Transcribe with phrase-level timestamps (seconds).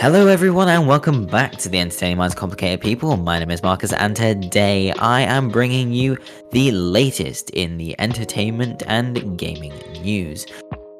[0.00, 3.18] Hello, everyone, and welcome back to the Entertaining Minds Complicated People.
[3.18, 6.16] My name is Marcus, and today I am bringing you
[6.52, 10.46] the latest in the entertainment and gaming news.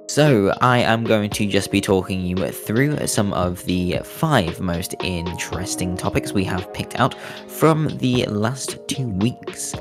[0.07, 4.95] So, I am going to just be talking you through some of the five most
[5.03, 9.75] interesting topics we have picked out from the last two weeks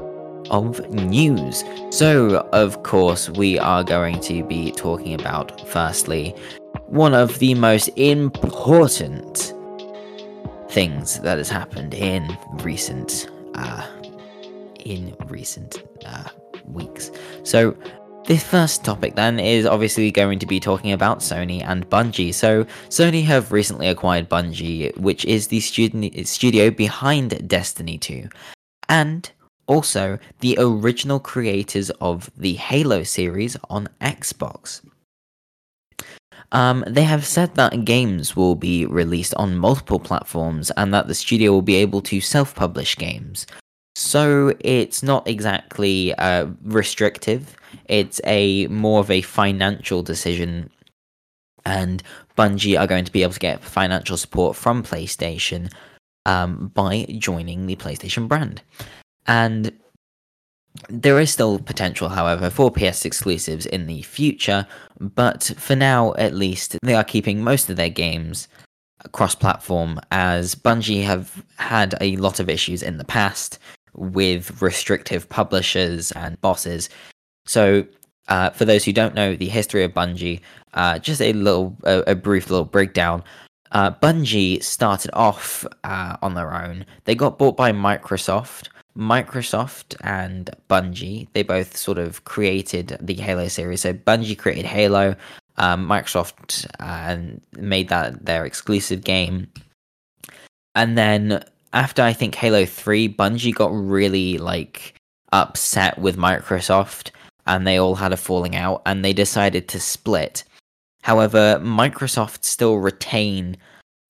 [0.50, 1.66] of news.
[1.90, 6.34] So, of course, we are going to be talking about, firstly,
[6.90, 9.54] one of the most important
[10.70, 13.86] things that has happened in recent uh,
[14.80, 16.30] in recent uh,
[16.66, 17.12] weeks.
[17.44, 17.76] So
[18.26, 22.34] the first topic then is obviously going to be talking about Sony and Bungie.
[22.34, 28.30] So Sony have recently acquired Bungie, which is the student studio behind Destiny 2,
[28.88, 29.30] and
[29.68, 34.82] also the original creators of the Halo series on Xbox.
[36.52, 41.14] Um, they have said that games will be released on multiple platforms and that the
[41.14, 43.46] studio will be able to self publish games.
[43.96, 47.56] So it's not exactly uh, restrictive,
[47.86, 50.70] it's a more of a financial decision.
[51.66, 52.02] And
[52.38, 55.72] Bungie are going to be able to get financial support from PlayStation
[56.26, 58.62] um, by joining the PlayStation brand.
[59.28, 59.78] And
[60.90, 64.66] there is still potential, however, for PS exclusives in the future,
[65.00, 68.48] but for now, at least, they are keeping most of their games
[69.12, 73.60] cross platform, as Bungie have had a lot of issues in the past
[73.94, 76.90] with restrictive publishers and bosses.
[77.46, 77.86] So,
[78.28, 80.42] uh, for those who don't know the history of Bungie,
[80.74, 83.24] uh, just a little, a, a, brief little breakdown.
[83.72, 86.86] Uh, Bungie started off uh, on their own.
[87.06, 93.48] They got bought by Microsoft Microsoft and Bungie, they both sort of created the Halo
[93.48, 93.82] series.
[93.82, 95.16] So Bungie created Halo,
[95.58, 97.18] um, Microsoft uh,
[97.58, 99.48] made that their exclusive game.
[100.76, 101.44] And then
[101.74, 104.96] after I think Halo 3, Bungie got really like
[105.32, 107.12] upset with Microsoft
[107.46, 110.44] and they all had a falling out and they decided to split.
[111.02, 113.58] However, Microsoft still retain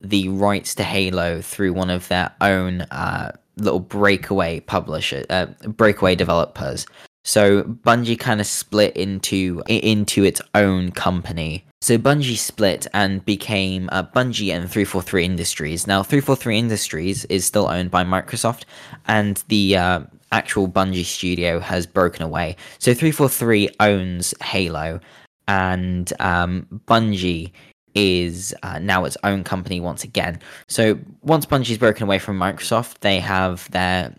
[0.00, 6.14] the rights to Halo through one of their own uh, little breakaway publisher, uh, breakaway
[6.14, 6.86] developers.
[7.24, 11.64] So Bungie kind of split into into its own company.
[11.82, 15.86] So Bungie split and became uh, Bungie and 343 Industries.
[15.86, 18.64] Now 343 Industries is still owned by Microsoft,
[19.06, 20.00] and the uh,
[20.32, 22.56] actual Bungie studio has broken away.
[22.78, 25.00] So 343 owns Halo,
[25.46, 27.52] and um, Bungie
[27.94, 30.38] is uh, now its own company once again.
[30.68, 34.14] So once Bungie's broken away from Microsoft, they have their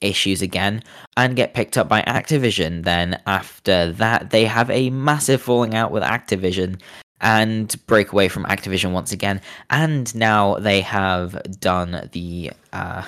[0.00, 0.82] issues again
[1.16, 2.84] and get picked up by Activision.
[2.84, 6.80] Then after that, they have a massive falling out with Activision
[7.20, 9.40] and break away from Activision once again.
[9.70, 13.04] And now they have done the uh,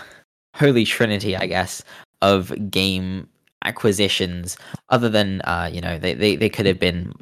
[0.55, 1.83] holy trinity, I guess,
[2.23, 3.29] of game
[3.65, 4.57] acquisitions
[4.91, 7.13] other than uh, you know they, they, they could have been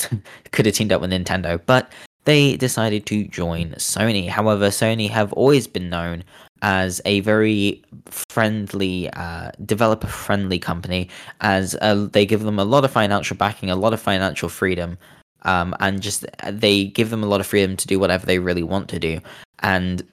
[0.52, 1.92] could have teamed up with nintendo but
[2.24, 4.28] they decided to join Sony.
[4.28, 6.24] However, Sony have always been known
[6.62, 11.08] as a very friendly, uh, developer friendly company,
[11.40, 14.96] as uh, they give them a lot of financial backing, a lot of financial freedom,
[15.42, 18.62] um, and just they give them a lot of freedom to do whatever they really
[18.62, 19.18] want to do.
[19.58, 20.06] And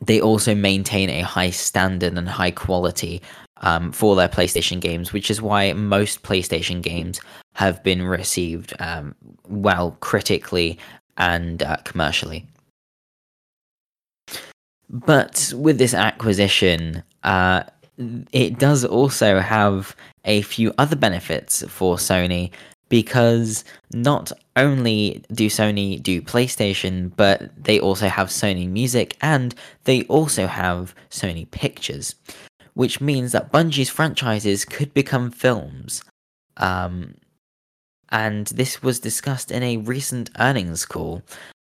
[0.00, 3.20] they also maintain a high standard and high quality
[3.62, 7.20] um, for their PlayStation games, which is why most PlayStation games
[7.54, 9.14] have been received um,
[9.48, 10.78] well critically
[11.16, 12.46] and uh, commercially.
[14.88, 17.64] But with this acquisition, uh,
[18.32, 22.50] it does also have a few other benefits for Sony
[22.88, 30.04] because not only do Sony do PlayStation, but they also have Sony Music and they
[30.04, 32.14] also have Sony Pictures,
[32.74, 36.02] which means that Bungie's franchises could become films.
[36.58, 37.14] Um,
[38.10, 41.22] and this was discussed in a recent earnings call.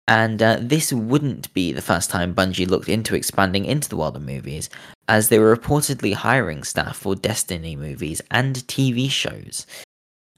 [0.06, 4.16] And uh, this wouldn't be the first time Bungie looked into expanding into the world
[4.16, 4.68] of movies,
[5.08, 9.66] as they were reportedly hiring staff for Destiny movies and TV shows.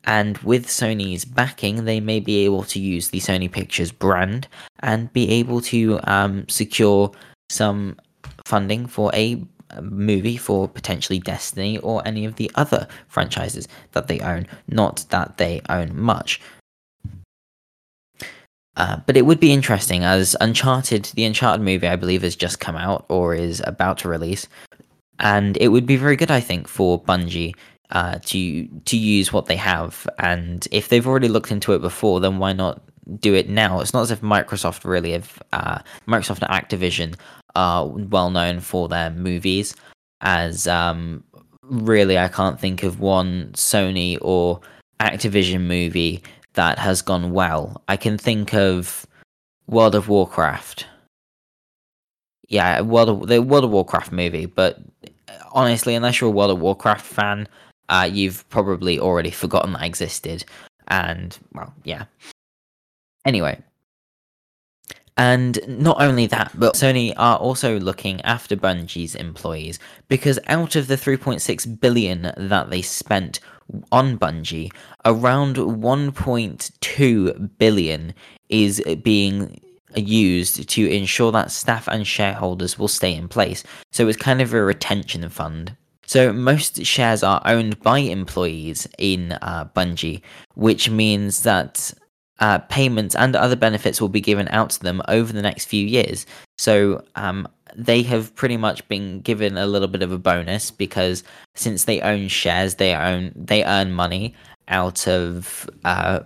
[0.04, 4.46] And with Sony's backing, they may be able to use the Sony Pictures brand
[4.80, 7.10] and be able to um, secure
[7.48, 7.96] some
[8.46, 9.42] funding for a
[9.80, 14.46] movie for potentially Destiny or any of the other franchises that they own.
[14.68, 16.40] Not that they own much.
[18.76, 22.60] Uh, but it would be interesting as Uncharted, the Uncharted movie, I believe, has just
[22.60, 24.46] come out or is about to release,
[25.18, 27.54] and it would be very good, I think, for Bungie
[27.90, 30.06] uh, to to use what they have.
[30.18, 32.82] And if they've already looked into it before, then why not
[33.20, 33.80] do it now.
[33.80, 37.14] It's not as if Microsoft really have uh, Microsoft and Activision
[37.54, 39.74] are well known for their movies.
[40.20, 41.24] As um,
[41.62, 44.60] really, I can't think of one Sony or
[45.00, 46.22] Activision movie
[46.54, 47.82] that has gone well.
[47.88, 49.06] I can think of
[49.66, 50.86] World of Warcraft.
[52.48, 54.78] Yeah, World of, the World of Warcraft movie, but
[55.52, 57.48] honestly, unless you're a World of Warcraft fan,
[57.88, 60.44] uh, you've probably already forgotten that existed.
[60.88, 62.04] And well, yeah.
[63.26, 63.60] Anyway,
[65.16, 69.78] and not only that, but Sony are also looking after Bungie's employees
[70.08, 73.40] because out of the 3.6 billion that they spent
[73.90, 74.70] on Bungie,
[75.04, 78.14] around 1.2 billion
[78.48, 79.60] is being
[79.96, 83.64] used to ensure that staff and shareholders will stay in place.
[83.92, 85.74] So it's kind of a retention fund.
[86.06, 90.22] So most shares are owned by employees in uh, Bungie,
[90.54, 91.92] which means that
[92.38, 95.86] uh, payments and other benefits will be given out to them over the next few
[95.86, 96.26] years.
[96.58, 101.24] So um, they have pretty much been given a little bit of a bonus because
[101.54, 104.34] since they own shares, they own they earn money
[104.68, 106.20] out of uh,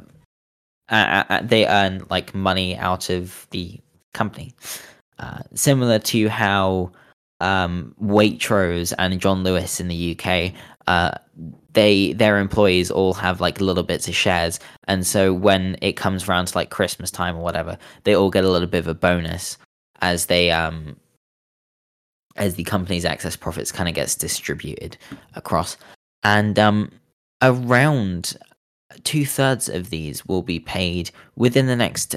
[0.88, 3.80] uh, uh they earn like money out of the
[4.12, 4.52] company,
[5.18, 6.92] uh, similar to how
[7.40, 10.52] um, Waitrose and John Lewis in the UK
[10.90, 11.12] uh,
[11.72, 14.58] they their employees all have like little bits of shares.
[14.88, 18.44] And so when it comes around to like christmas time or whatever they all get
[18.44, 19.56] a little bit of a bonus
[20.00, 20.96] as they um
[22.36, 24.96] as the company's excess profits kind of gets distributed
[25.36, 25.76] across.
[26.24, 26.90] And um
[27.40, 28.36] around
[29.04, 32.16] two thirds of these will be paid within the next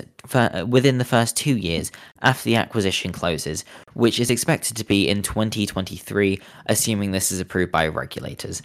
[0.67, 1.91] within the first two years
[2.21, 7.71] after the acquisition closes, which is expected to be in 2023, assuming this is approved
[7.71, 8.61] by regulators.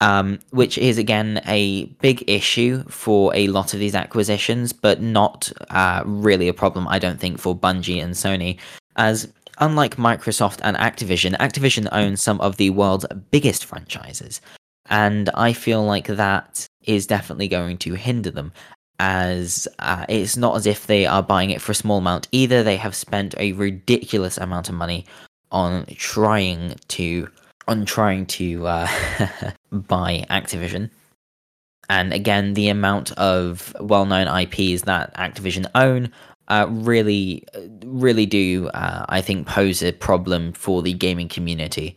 [0.00, 5.50] Um, which is again a big issue for a lot of these acquisitions, but not
[5.70, 8.58] uh, really a problem, I don't think, for Bungie and Sony,
[8.96, 14.40] as unlike Microsoft and Activision, Activision owns some of the world's biggest franchises,
[14.90, 18.52] and I feel like that is definitely going to hinder them.
[19.00, 22.62] As uh, it's not as if they are buying it for a small amount either,
[22.62, 25.04] they have spent a ridiculous amount of money
[25.50, 27.28] on trying to
[27.66, 28.88] on trying to uh,
[29.72, 30.90] buy Activision.
[31.88, 36.10] And again, the amount of well known IPs that Activision own
[36.48, 37.42] uh, really,
[37.84, 41.96] really do, uh, I think, pose a problem for the gaming community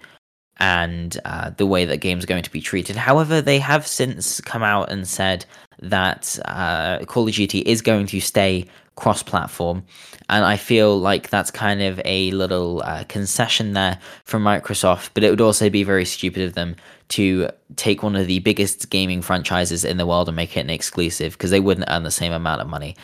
[0.60, 2.96] and uh, the way that games are going to be treated.
[2.96, 5.46] However, they have since come out and said
[5.80, 8.66] that uh, Call of Duty is going to stay
[8.96, 9.84] cross platform.
[10.30, 15.24] And I feel like that's kind of a little uh, concession there from Microsoft, but
[15.24, 16.76] it would also be very stupid of them
[17.10, 20.70] to take one of the biggest gaming franchises in the world and make it an
[20.70, 22.98] exclusive because they wouldn't earn the same amount of money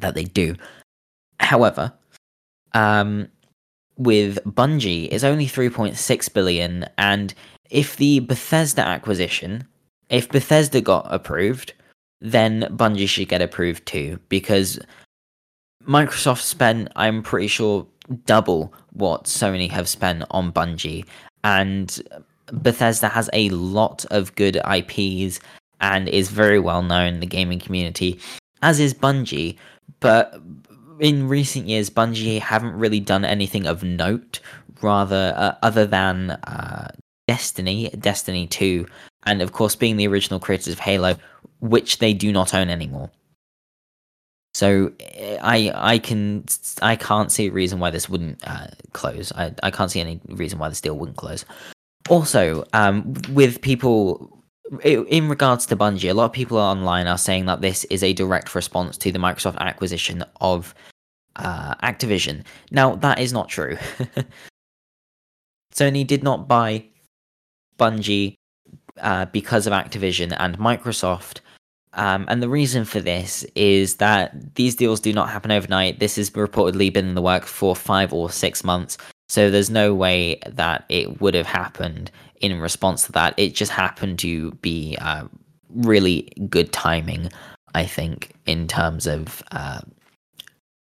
[0.00, 0.56] that they do.
[1.40, 1.92] However,
[2.74, 3.28] um,
[3.96, 7.34] with Bungie, is only 3.6 billion, and
[7.70, 9.66] if the Bethesda acquisition,
[10.08, 11.72] if Bethesda got approved,
[12.20, 14.78] then Bungie should get approved too, because
[15.86, 17.86] Microsoft spent, I'm pretty sure,
[18.26, 21.06] double what Sony have spent on Bungie,
[21.42, 22.02] and
[22.52, 25.40] Bethesda has a lot of good IPs
[25.80, 28.18] and is very well known in the gaming community,
[28.62, 29.56] as is Bungie.
[30.00, 30.40] But
[31.00, 34.40] in recent years, Bungie haven't really done anything of note,
[34.82, 36.88] rather uh, other than uh,
[37.28, 38.86] Destiny, Destiny Two,
[39.24, 41.16] and of course being the original creators of Halo,
[41.60, 43.10] which they do not own anymore.
[44.54, 46.44] So eh, I I can
[46.80, 49.32] I can't see a reason why this wouldn't uh, close.
[49.32, 51.44] I, I can't see any reason why this deal wouldn't close.
[52.08, 54.33] Also, um, with people
[54.82, 58.12] in regards to Bungie, a lot of people online are saying that this is a
[58.12, 60.74] direct response to the Microsoft acquisition of
[61.36, 62.44] uh, Activision.
[62.70, 63.76] Now that is not true.
[65.74, 66.84] Sony did not buy
[67.78, 68.34] Bungie
[69.00, 71.40] uh, because of Activision and Microsoft.
[71.94, 76.00] Um, and the reason for this is that these deals do not happen overnight.
[76.00, 78.98] This has reportedly been in the work for five or six months.
[79.28, 83.34] So there's no way that it would have happened in response to that.
[83.36, 85.24] It just happened to be uh,
[85.70, 87.30] really good timing,
[87.74, 89.80] I think, in terms of uh,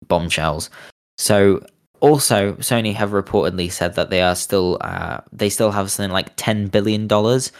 [0.07, 0.69] bombshells.
[1.17, 1.65] So
[1.99, 6.31] also, Sony have reportedly said that they are still uh, they still have something like
[6.37, 7.51] ten billion dollars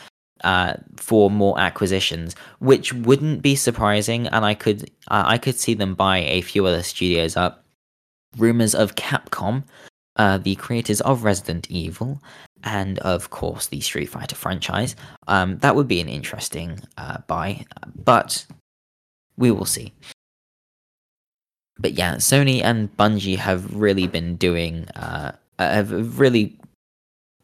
[0.45, 5.73] uh, for more acquisitions, which wouldn't be surprising, and I could uh, I could see
[5.73, 7.65] them buy a few other studios up.
[8.37, 9.63] Rumors of Capcom,
[10.15, 12.21] uh, the creators of Resident Evil,
[12.63, 14.95] and of course the Street Fighter franchise.
[15.27, 18.45] Um, that would be an interesting uh, buy, but
[19.37, 19.93] we will see.
[21.79, 26.57] but yeah, Sony and Bungie have really been doing, uh, have really,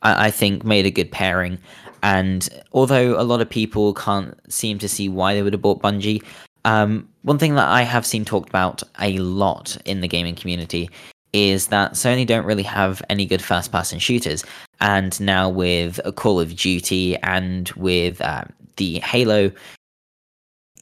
[0.02, 1.58] I, I think, made a good pairing.
[2.04, 5.82] And although a lot of people can't seem to see why they would have bought
[5.82, 6.24] Bungie,
[6.66, 10.90] um, one thing that I have seen talked about a lot in the gaming community
[11.36, 14.46] is that Sony don't really have any good first person shooters.
[14.80, 18.46] And now with Call of Duty and with uh,
[18.78, 19.52] the Halo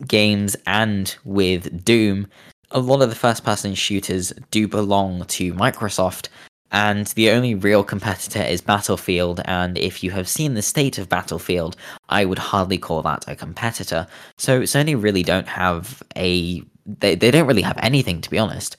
[0.07, 2.27] games and with Doom,
[2.69, 6.29] a lot of the first person shooters do belong to Microsoft.
[6.71, 9.41] And the only real competitor is Battlefield.
[9.45, 11.75] And if you have seen the state of Battlefield,
[12.09, 14.05] I would hardly call that a competitor.
[14.37, 16.61] So Sony really don't have a.
[16.85, 18.75] They, they don't really have anything, to be honest.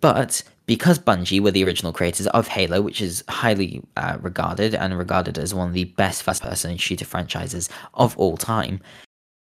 [0.00, 4.96] But because Bungie were the original creators of Halo, which is highly uh, regarded and
[4.96, 8.80] regarded as one of the best first person shooter franchises of all time,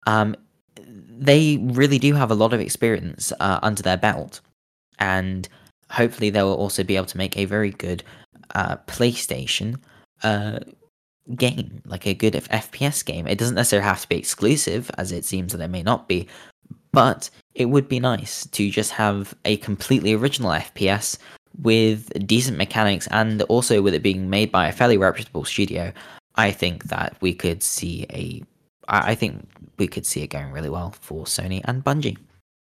[0.07, 0.37] um,
[1.19, 4.41] they really do have a lot of experience uh, under their belt,
[5.01, 5.49] and
[5.91, 8.05] hopefully they will also be able to make a very good
[8.55, 9.81] uh, PlayStation
[10.23, 10.61] uh,
[11.35, 13.27] game, like a good FPS game.
[13.27, 16.29] It doesn't necessarily have to be exclusive, as it seems that it may not be,
[16.97, 21.19] but it would be nice to just have a completely original FPS
[21.61, 25.93] with decent mechanics and also with it being made by a fairly reputable studio.
[26.37, 28.43] I think that we could see a
[28.89, 29.47] I think
[29.79, 32.17] we could see it going really well for Sony and Bungie.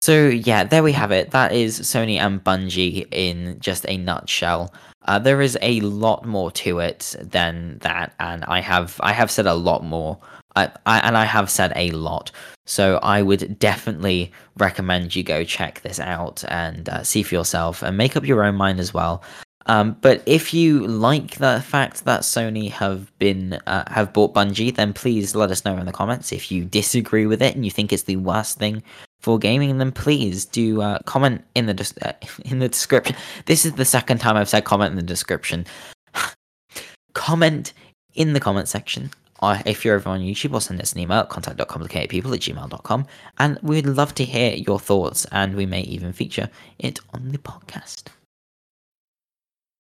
[0.03, 1.31] So yeah, there we have it.
[1.31, 4.75] That is Sony and Bungie in just a nutshell.
[5.07, 9.31] Uh, there is a lot more to it than that, and I have I have
[9.31, 10.19] said a lot more.
[10.59, 12.31] I, I and I have said a lot.
[12.67, 17.83] So I would definitely recommend you go check this out and uh, see for yourself
[17.83, 19.23] and make up your own mind as well.
[19.67, 24.75] Um, but if you like the fact that Sony have been uh, have bought Bungie,
[24.75, 26.33] then please let us know in the comments.
[26.33, 28.83] If you disagree with it and you think it's the worst thing
[29.21, 32.13] for gaming, then please do uh, comment in the des- uh,
[32.47, 33.15] in the description.
[33.45, 35.67] This is the second time I've said comment in the description.
[37.13, 37.75] comment
[38.15, 39.11] in the comment section.
[39.41, 43.07] Or if you're over on YouTube, or send us an email at contact.complicatedpeople at gmail.com.
[43.39, 47.39] And we'd love to hear your thoughts, and we may even feature it on the
[47.39, 48.05] podcast.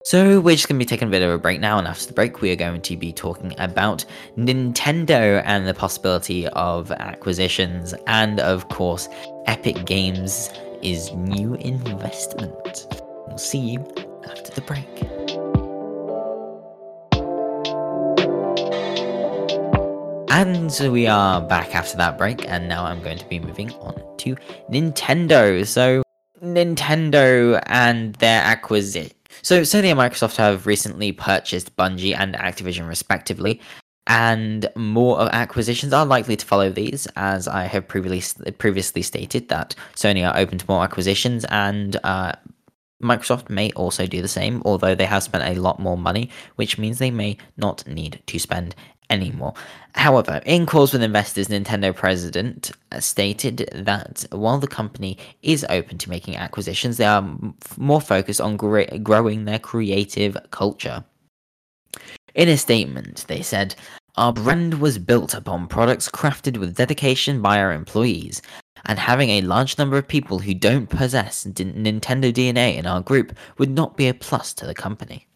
[0.04, 2.06] So we're just going to be taking a bit of a break now, and after
[2.06, 4.04] the break, we are going to be talking about
[4.38, 9.08] Nintendo and the possibility of acquisitions, and of course,
[9.46, 10.50] Epic Games
[10.82, 12.86] is new investment.
[13.26, 13.80] We'll see you
[14.30, 14.86] after the break.
[20.38, 24.00] And we are back after that break, and now I'm going to be moving on
[24.18, 24.36] to
[24.70, 25.66] Nintendo.
[25.66, 26.04] So,
[26.40, 29.10] Nintendo and their acquisition
[29.42, 33.60] so Sony and Microsoft have recently purchased Bungie and Activision respectively,
[34.06, 39.74] and more acquisitions are likely to follow these, as I have previously previously stated that
[39.96, 42.32] Sony are open to more acquisitions, and uh,
[43.02, 46.78] Microsoft may also do the same, although they have spent a lot more money, which
[46.78, 48.74] means they may not need to spend
[49.10, 49.54] anymore.
[49.94, 55.98] However, in calls with investors, Nintendo president uh, stated that while the company is open
[55.98, 57.36] to making acquisitions, they are
[57.76, 61.04] more focused on gr- growing their creative culture.
[62.34, 63.74] In a statement, they said,
[64.16, 68.42] Our brand was built upon products crafted with dedication by our employees,
[68.84, 73.36] and having a large number of people who don't possess Nintendo DNA in our group
[73.58, 75.27] would not be a plus to the company.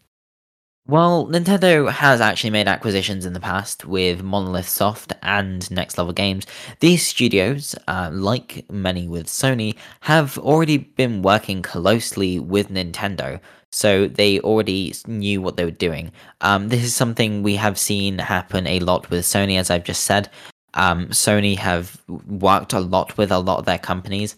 [0.85, 6.11] Well, Nintendo has actually made acquisitions in the past with Monolith Soft and Next Level
[6.11, 6.45] Games.
[6.81, 13.39] These studios, uh, like many with Sony, have already been working closely with Nintendo,
[13.71, 16.11] so they already knew what they were doing.
[16.41, 20.03] Um, this is something we have seen happen a lot with Sony, as I've just
[20.03, 20.29] said.
[20.73, 24.35] Um, Sony have worked a lot with a lot of their companies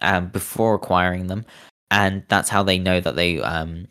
[0.00, 1.44] um, before acquiring them,
[1.92, 3.86] and that's how they know that they um,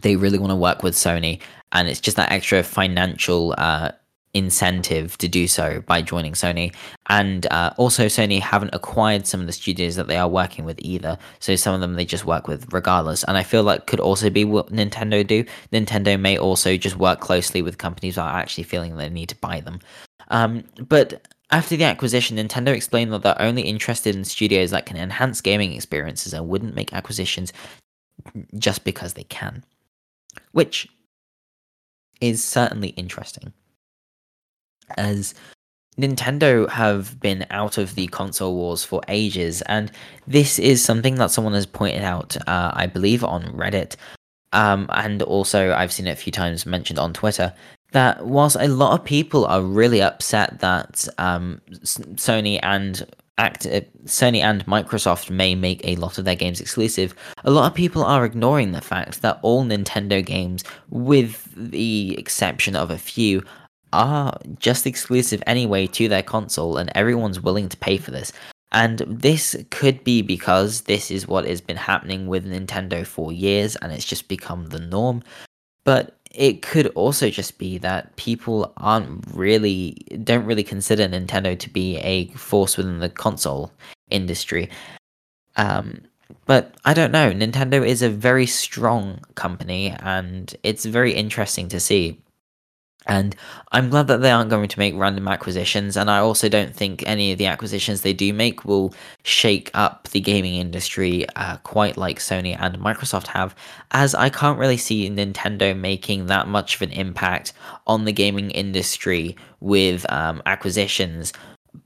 [0.00, 1.40] they really want to work with Sony,
[1.72, 3.92] and it's just that extra financial uh,
[4.34, 6.74] incentive to do so by joining Sony.
[7.08, 10.78] And uh, also, Sony haven't acquired some of the studios that they are working with
[10.80, 11.18] either.
[11.40, 13.24] So some of them they just work with regardless.
[13.24, 15.44] And I feel like could also be what Nintendo do.
[15.72, 19.36] Nintendo may also just work closely with companies that are actually feeling they need to
[19.36, 19.80] buy them.
[20.28, 24.96] Um, but after the acquisition, Nintendo explained that they're only interested in studios that can
[24.96, 27.52] enhance gaming experiences and wouldn't make acquisitions
[28.56, 29.62] just because they can
[30.52, 30.88] which
[32.20, 33.52] is certainly interesting.
[34.96, 35.34] As
[35.98, 39.90] Nintendo have been out of the console wars for ages, and
[40.26, 43.96] this is something that someone has pointed out, uh, I believe, on Reddit,
[44.52, 47.52] um, and also I've seen it a few times mentioned on Twitter.
[47.92, 53.06] That whilst a lot of people are really upset that um, Sony and
[53.38, 57.66] Act, uh, Sony and Microsoft may make a lot of their games exclusive, a lot
[57.66, 62.98] of people are ignoring the fact that all Nintendo games, with the exception of a
[62.98, 63.42] few,
[63.92, 68.32] are just exclusive anyway to their console, and everyone's willing to pay for this.
[68.72, 73.76] And this could be because this is what has been happening with Nintendo for years,
[73.76, 75.22] and it's just become the norm.
[75.84, 79.92] But it could also just be that people aren't really
[80.24, 83.70] don't really consider Nintendo to be a force within the console
[84.10, 84.70] industry.
[85.56, 86.02] Um,
[86.46, 87.30] but I don't know.
[87.30, 92.18] Nintendo is a very strong company, and it's very interesting to see.
[93.06, 93.34] And
[93.72, 97.02] I'm glad that they aren't going to make random acquisitions, and I also don't think
[97.06, 98.94] any of the acquisitions they do make will
[99.24, 103.54] shake up the gaming industry uh, quite like Sony and Microsoft have,
[103.90, 107.52] as I can't really see Nintendo making that much of an impact
[107.86, 111.32] on the gaming industry with um, acquisitions.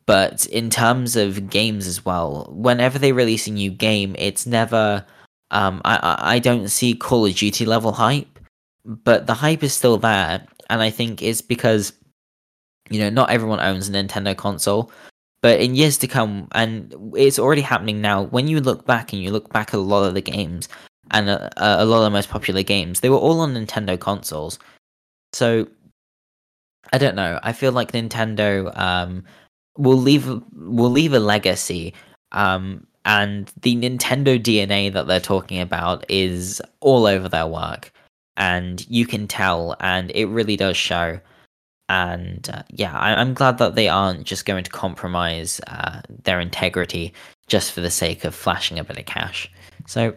[0.05, 5.05] But in terms of games as well, whenever they release a new game, it's never.
[5.53, 8.41] Um, I I don't see Call of Duty level hype,
[8.85, 11.93] but the hype is still there and I think it's because
[12.91, 14.91] you know not everyone owns a Nintendo console,
[15.43, 18.23] but in years to come, and it's already happening now.
[18.25, 20.69] When you look back and you look back at a lot of the games
[21.11, 24.59] and a, a lot of the most popular games, they were all on Nintendo consoles.
[25.33, 25.69] So
[26.93, 27.39] I don't know.
[27.43, 29.25] I feel like Nintendo um,
[29.77, 31.95] will leave will leave a legacy.
[32.33, 37.93] Um, and the Nintendo DNA that they're talking about is all over their work
[38.37, 41.21] and you can tell, and it really does show.
[41.89, 46.41] And uh, yeah, I- am glad that they aren't just going to compromise uh, their
[46.41, 47.13] integrity
[47.47, 49.51] just for the sake of flashing a bit of cash.
[49.87, 50.15] So,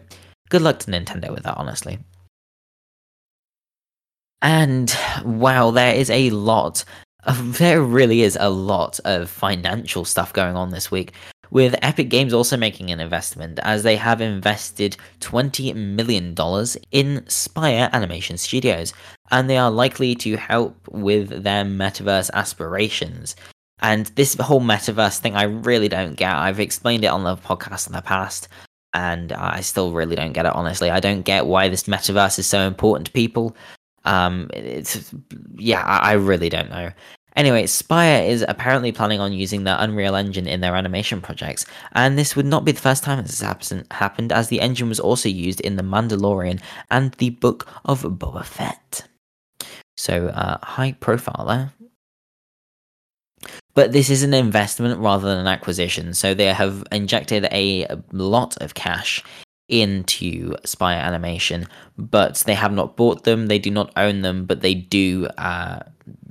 [0.48, 1.98] good luck to Nintendo with that, honestly.
[4.42, 6.84] And wow, there is a lot.
[7.32, 11.12] there really is a lot of financial stuff going on this week
[11.50, 16.34] with Epic Games also making an investment as they have invested $20 million
[16.92, 18.92] in Spire Animation Studios,
[19.30, 23.36] and they are likely to help with their metaverse aspirations.
[23.80, 26.34] And this whole metaverse thing, I really don't get.
[26.34, 28.48] I've explained it on the podcast in the past,
[28.94, 30.90] and I still really don't get it, honestly.
[30.90, 33.56] I don't get why this metaverse is so important to people.
[34.04, 35.14] Um, it's,
[35.56, 36.90] yeah, I, I really don't know.
[37.36, 42.18] Anyway, Spire is apparently planning on using the Unreal Engine in their animation projects, and
[42.18, 45.28] this would not be the first time this has happened, as the engine was also
[45.28, 49.06] used in The Mandalorian and the Book of Boba Fett.
[49.96, 51.72] So, uh, high profile there.
[53.74, 58.60] But this is an investment rather than an acquisition, so they have injected a lot
[58.60, 59.22] of cash
[59.68, 61.66] into Spire Animation,
[61.96, 65.26] but they have not bought them, they do not own them, but they do.
[65.38, 65.80] Uh,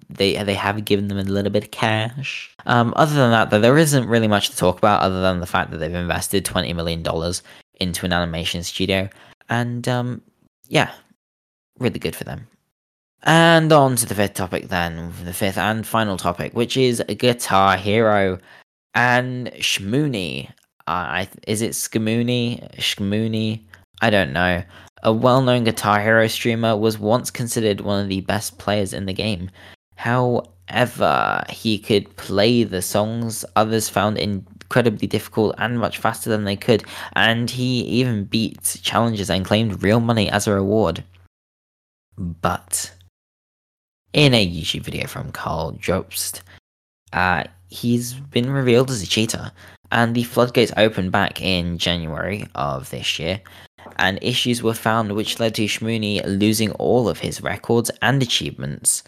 [0.10, 2.56] they they have given them a little bit of cash.
[2.66, 5.46] Um, other than that, though, there isn't really much to talk about other than the
[5.46, 7.44] fact that they've invested twenty million dollars
[7.80, 9.10] into an animation studio,
[9.50, 10.22] and um,
[10.68, 10.92] yeah,
[11.80, 12.48] really good for them.
[13.24, 17.76] And on to the fifth topic, then the fifth and final topic, which is Guitar
[17.76, 18.40] Hero
[18.94, 20.50] and Shmoony.
[20.88, 22.76] Uh, is it Skamoony?
[22.78, 23.62] Shmoony?
[24.02, 24.64] I don't know.
[25.04, 29.06] A well known Guitar Hero streamer was once considered one of the best players in
[29.06, 29.52] the game,
[30.00, 36.56] However, he could play the songs others found incredibly difficult and much faster than they
[36.56, 36.86] could,
[37.18, 41.04] and he even beat challenges and claimed real money as a reward.
[42.18, 42.94] But
[44.14, 46.44] in a YouTube video from Karl Jobst,
[47.12, 49.52] uh, he's been revealed as a cheater,
[49.92, 53.42] and the floodgates opened back in January of this year,
[53.98, 59.04] and issues were found which led to Shmoony losing all of his records and achievements.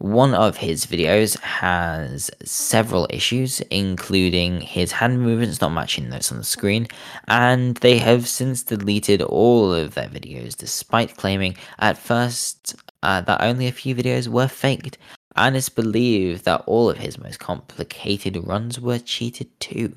[0.00, 6.38] One of his videos has several issues, including his hand movements not matching those on
[6.38, 6.86] the screen,
[7.28, 13.42] and they have since deleted all of their videos despite claiming at first uh, that
[13.42, 14.96] only a few videos were faked,
[15.36, 19.94] and it's believed that all of his most complicated runs were cheated too.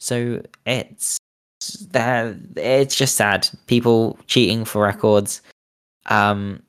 [0.00, 1.16] So it's
[1.92, 3.48] that it's just sad.
[3.68, 5.40] People cheating for records.
[6.06, 6.62] Um,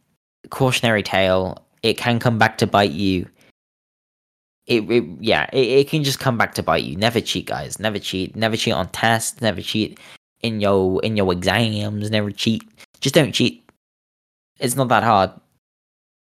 [0.50, 3.28] cautionary tale it can come back to bite you.
[4.68, 6.96] It, it yeah, it, it can just come back to bite you.
[6.96, 7.80] Never cheat, guys.
[7.80, 8.36] Never cheat.
[8.36, 9.42] Never cheat on tests.
[9.42, 10.00] Never cheat
[10.42, 12.12] in your in your exams.
[12.12, 12.64] Never cheat.
[13.00, 13.70] Just don't cheat.
[14.60, 15.32] It's not that hard.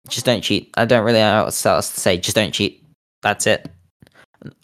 [0.10, 0.72] Just don't cheat.
[0.76, 2.18] I don't really know what else to say.
[2.18, 2.84] Just don't cheat.
[3.22, 3.70] That's it.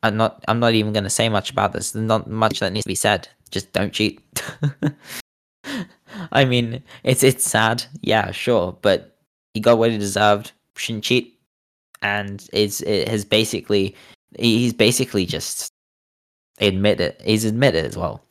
[0.04, 0.44] I'm not.
[0.48, 1.92] I'm not even going to say much about this.
[1.92, 3.28] There's not much that needs to be said.
[3.50, 4.22] Just don't cheat.
[6.32, 7.84] I mean, it's it's sad.
[8.02, 9.18] Yeah, sure, but
[9.54, 11.40] he got what he deserved cheat,
[12.02, 13.96] and is it has basically
[14.38, 15.72] he's basically just
[16.60, 17.22] admit it.
[17.24, 18.24] He's admitted as well.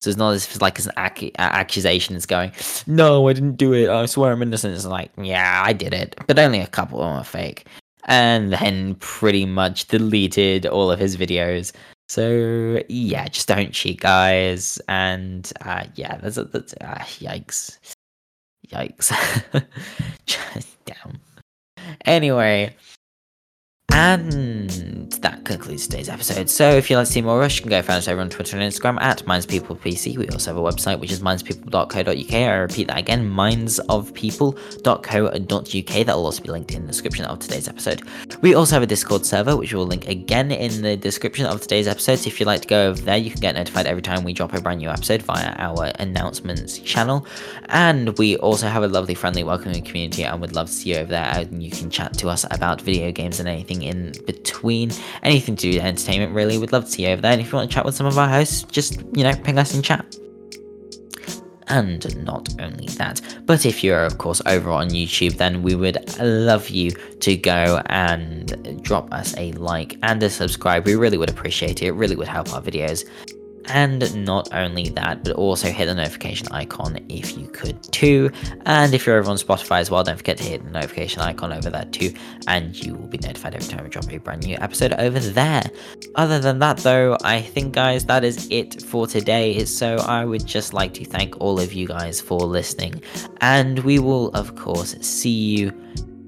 [0.00, 2.52] So it's not as if like an ac- accusation is going,
[2.86, 3.88] no, I didn't do it.
[3.88, 4.74] I swear I'm innocent.
[4.74, 7.66] It's like, yeah, I did it, but only a couple of them are fake.
[8.04, 11.72] And then pretty much deleted all of his videos.
[12.08, 14.80] So yeah, just don't cheat, guys.
[14.88, 17.78] And uh, yeah, that's, that's uh, yikes,
[18.68, 19.12] yikes.
[20.86, 21.20] Down.
[22.04, 22.74] Anyway,
[23.98, 24.70] and
[25.22, 26.48] that concludes today's episode.
[26.48, 28.30] So if you'd like to see more Rush, you can go find us over on
[28.30, 30.16] Twitter and Instagram at MindsPeoplePC.
[30.16, 32.32] We also have a website which is mindspeople.co.uk.
[32.32, 36.06] I repeat that again, mindsofpeople.co.uk.
[36.06, 38.02] That will also be linked in the description of today's episode.
[38.40, 41.88] We also have a Discord server which we'll link again in the description of today's
[41.88, 42.20] episode.
[42.20, 44.32] So if you'd like to go over there, you can get notified every time we
[44.32, 47.26] drop a brand new episode via our announcements channel.
[47.70, 50.98] And we also have a lovely, friendly, welcoming community and we'd love to see you
[50.98, 51.32] over there.
[51.34, 55.70] And you can chat to us about video games and anything in between, anything to
[55.70, 56.58] do with entertainment, really.
[56.58, 57.32] We'd love to see you over there.
[57.32, 59.58] And if you want to chat with some of our hosts, just, you know, ping
[59.58, 60.16] us in chat.
[61.70, 65.98] And not only that, but if you're, of course, over on YouTube, then we would
[66.18, 70.86] love you to go and drop us a like and a subscribe.
[70.86, 71.88] We really would appreciate it.
[71.88, 73.04] It really would help our videos.
[73.70, 78.30] And not only that, but also hit the notification icon if you could too.
[78.66, 81.52] And if you're over on Spotify as well, don't forget to hit the notification icon
[81.52, 82.12] over there too,
[82.46, 85.70] and you will be notified every time we drop a brand new episode over there.
[86.14, 89.64] Other than that, though, I think, guys, that is it for today.
[89.64, 93.02] So I would just like to thank all of you guys for listening,
[93.40, 95.72] and we will, of course, see you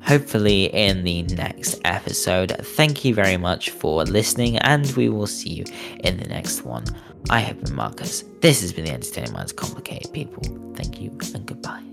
[0.03, 2.57] hopefully in the next episode.
[2.61, 5.65] Thank you very much for listening, and we will see you
[6.05, 6.85] in the next one.
[7.29, 8.25] I have been Marcus.
[8.41, 10.43] This has been the Entertaining Minds Complicated People.
[10.75, 11.90] Thank you and goodbye.